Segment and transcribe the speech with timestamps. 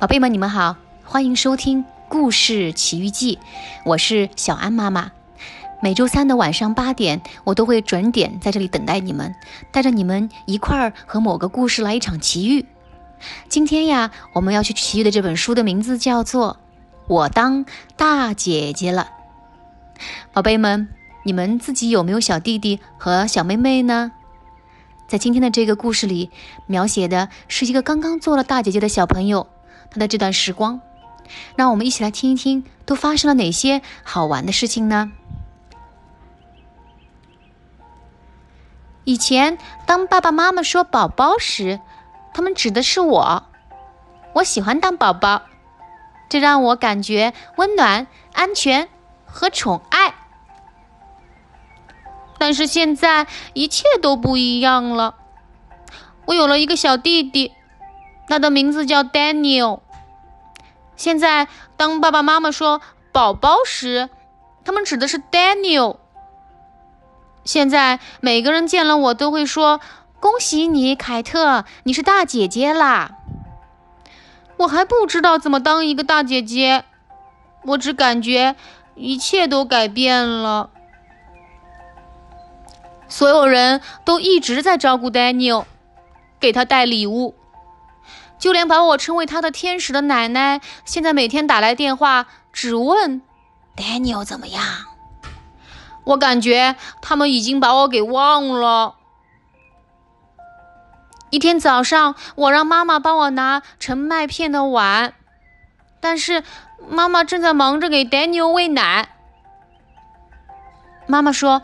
[0.00, 3.36] 宝贝们，你们好，欢迎收听《故事奇遇记》，
[3.84, 5.12] 我是小安妈妈。
[5.82, 9.34] 每周三的晚上八点，我都会准点在这里等待你们，
[9.70, 12.64] 带着你们一块儿和某个故事来一场奇遇。
[13.50, 16.54] 今天呀，我们要去奇遇的这本书的名字叫做
[17.06, 17.66] 《我当
[17.98, 19.06] 大姐姐了》。
[20.32, 20.88] 宝贝们，
[21.24, 24.12] 你们自己有没有小弟弟和小妹妹呢？
[25.06, 26.30] 在今天的这个故事里，
[26.64, 29.46] 描写的是一个刚刚做了大姐姐的小朋友。
[29.90, 30.80] 他的这段时光，
[31.56, 35.10] 让我们一起来听一听，都发生了哪些好玩的事情呢？
[39.04, 41.80] 以前，当爸爸妈妈说“宝宝”时，
[42.32, 43.44] 他们指的是我。
[44.34, 45.42] 我喜欢当宝宝，
[46.28, 48.88] 这让我感觉温暖、安全
[49.24, 50.14] 和宠爱。
[52.38, 55.16] 但是现在，一切都不一样了。
[56.26, 57.52] 我有了一个小弟弟。
[58.30, 59.80] 他的名字叫 Daniel。
[60.94, 62.80] 现在，当爸爸妈妈说
[63.10, 64.08] “宝宝”时，
[64.64, 65.96] 他们指的是 Daniel。
[67.42, 69.80] 现在，每个人见了我都会说
[70.20, 73.16] ：“恭喜你，凯特，你是大姐姐啦！”
[74.58, 76.84] 我还不知道怎么当一个大姐姐，
[77.64, 78.54] 我只感觉
[78.94, 80.70] 一切都改变了。
[83.08, 85.64] 所有人都一直在照顾 Daniel，
[86.38, 87.34] 给他带礼物。
[88.40, 93.22] 就连把我称为他的天使的奶奶，现在每天打来电话，只问
[93.76, 94.64] Daniel 怎么样。
[96.04, 98.96] 我感觉他们已经把我给忘了。
[101.28, 105.12] 一天早上，我让妈妈帮我拿盛麦片的碗，
[106.00, 106.42] 但是
[106.88, 109.10] 妈妈正在忙着给 Daniel 喂奶。
[111.06, 111.62] 妈妈说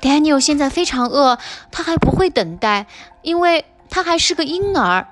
[0.00, 1.38] ，Daniel 现在非常饿，
[1.72, 2.86] 他还不会等待，
[3.22, 5.08] 因为他还是个婴儿。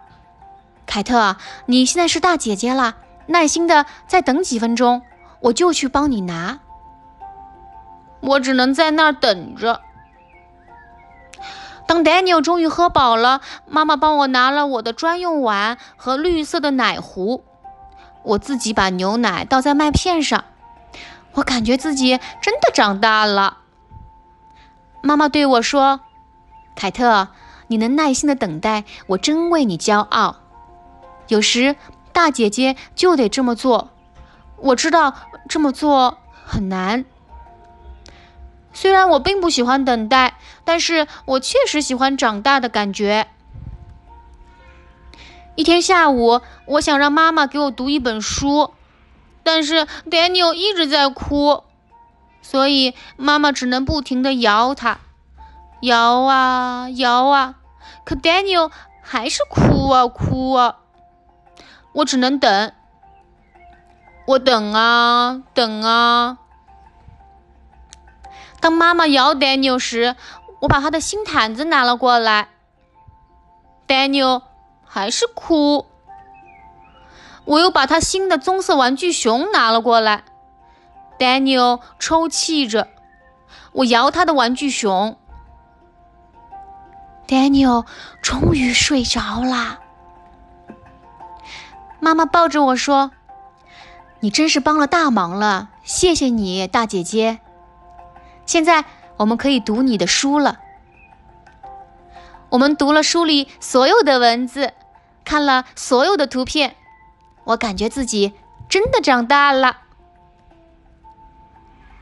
[0.87, 5.03] 凯特，你现在是大姐姐了，耐心的再等几分钟，
[5.41, 6.59] 我就去帮你拿。
[8.21, 9.81] 我只能在那儿等着。
[11.87, 17.43] 当 Daniel 终于喝饱了，妈妈帮我拿了我的专用碗和绿色的奶壶，
[18.23, 20.45] 我自己把牛奶倒在麦片上。
[21.35, 23.59] 我感觉自己真的长大了。
[25.01, 26.01] 妈妈对我说
[26.77, 27.29] ：“凯特，
[27.67, 30.37] 你能耐心的等待，我真为你骄傲。”
[31.29, 31.77] 有时
[32.13, 33.91] 大姐姐就得这么做，
[34.57, 35.15] 我知道
[35.49, 37.05] 这么做很难。
[38.75, 43.29] 虽然我并不喜欢等待，但是我确实喜欢长大的感觉。
[45.55, 48.73] 一天下午，我想让妈妈给我读一本书，
[49.43, 51.65] 但是 Daniel 一直在哭，
[52.41, 55.01] 所以妈妈只能不停的摇他，
[55.83, 57.57] 摇啊摇啊，
[58.05, 58.71] 可 Daniel
[59.03, 60.77] 还是哭啊哭啊。
[61.93, 62.73] 我只能等，
[64.27, 66.39] 我等啊等啊。
[68.61, 70.17] 当妈妈摇 Daniel 时，
[70.61, 72.49] 我把他的新毯子拿了过来。
[73.87, 74.43] Daniel
[74.85, 75.87] 还是哭。
[77.45, 80.23] 我又把他新的棕色玩具熊拿了过来。
[81.19, 82.89] Daniel 抽泣着。
[83.73, 85.19] 我摇他的玩具熊。
[87.27, 87.85] Daniel
[88.23, 89.81] 终于睡着啦。
[92.05, 93.13] 妈妈抱着我说
[94.19, 97.39] ：“你真是帮了大忙了，谢谢你，大姐姐。
[98.45, 98.85] 现在
[99.19, 100.59] 我们可以读你的书了。
[102.49, 104.73] 我们读了书里所有的文字，
[105.25, 106.75] 看了所有的图片，
[107.45, 108.33] 我感觉自己
[108.69, 109.77] 真的长大了。”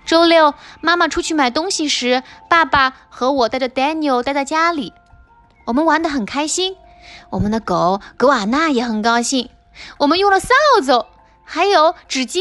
[0.06, 4.94] 周六，妈妈出去买东西时，爸爸和我带着 Daniel 待在家里，
[5.66, 6.74] 我们玩得很开心。
[7.28, 9.50] 我们的狗狗瓦娜也很高兴。
[9.98, 10.48] 我们用了扫
[10.82, 11.06] 帚，
[11.44, 12.40] 还有纸巾。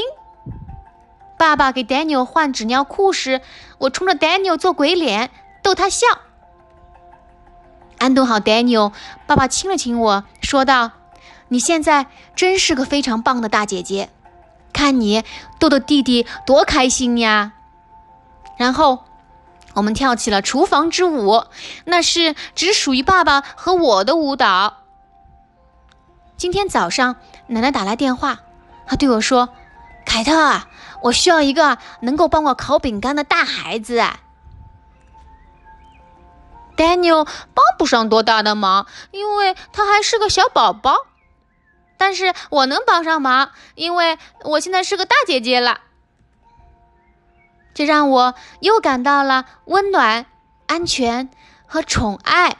[1.37, 3.41] 爸爸给 Daniel 换纸尿裤时，
[3.77, 5.31] 我冲着 Daniel 做鬼脸，
[5.63, 6.05] 逗他笑。
[7.97, 8.91] 安顿好 Daniel，
[9.25, 10.91] 爸爸亲了亲我说道
[11.49, 14.09] ：“你现在真是个非常棒的大姐姐，
[14.73, 15.23] 看你
[15.59, 17.53] 逗逗弟弟多开心呀！”
[18.57, 19.05] 然后
[19.75, 21.45] 我们跳起了厨房之舞，
[21.85, 24.78] 那是只属于爸爸和我的舞蹈。
[26.39, 28.39] 今天早上，奶奶打来电话，
[28.87, 29.49] 她对我说
[30.07, 30.61] ：“凯特，
[31.01, 34.01] 我需要一个能够帮我烤饼干的大孩子。”
[36.77, 40.95] Daniel 帮不上多大的忙，因为他还是个小宝宝。
[41.97, 45.81] 但是我能帮上忙，因为我现在是个大姐姐了。
[47.73, 50.25] 这让我又感到了温暖、
[50.67, 51.29] 安全
[51.65, 52.55] 和宠爱。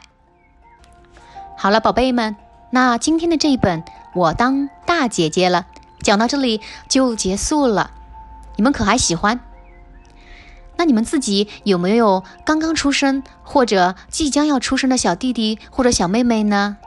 [1.56, 2.36] 好了，宝贝们。
[2.72, 3.82] 那今天的这一本
[4.14, 5.66] 《我当大姐姐了。
[6.02, 7.90] 讲到这里就结束了，
[8.56, 9.38] 你们可还喜欢？
[10.76, 16.78] 那你们自己有没有刚刚出生或者即将要出生的小弟弟或者小妹妹呢？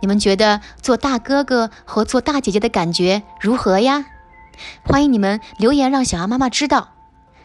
[0.00, 4.06] 你们觉得做大哥哥和做大姐姐的感觉如何呀？
[4.84, 6.88] 欢迎你们留言让小安妈妈知道。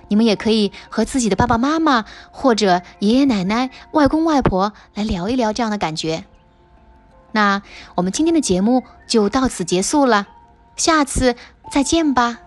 [0.07, 6.25] 你们也可以和自己的爸爸妈妈或者爷爷奶奶、外公外婆来聊一聊这样的感觉。
[7.35, 7.61] 那
[7.95, 10.25] 我们今天的节目就到此结束了，
[10.77, 11.35] 下次
[11.69, 12.39] 再见吧。